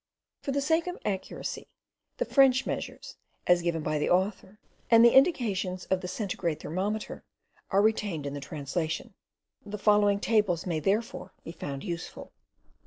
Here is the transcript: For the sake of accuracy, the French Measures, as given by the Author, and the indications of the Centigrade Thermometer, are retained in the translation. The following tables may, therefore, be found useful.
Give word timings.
For 0.41 0.51
the 0.51 0.61
sake 0.61 0.87
of 0.87 0.97
accuracy, 1.05 1.67
the 2.17 2.25
French 2.25 2.65
Measures, 2.65 3.17
as 3.45 3.61
given 3.61 3.83
by 3.83 3.99
the 3.99 4.09
Author, 4.09 4.57
and 4.89 5.05
the 5.05 5.13
indications 5.13 5.85
of 5.91 6.01
the 6.01 6.07
Centigrade 6.07 6.59
Thermometer, 6.59 7.23
are 7.69 7.83
retained 7.83 8.25
in 8.25 8.33
the 8.33 8.39
translation. 8.41 9.13
The 9.63 9.77
following 9.77 10.19
tables 10.19 10.65
may, 10.65 10.79
therefore, 10.79 11.33
be 11.43 11.51
found 11.51 11.83
useful. 11.83 12.31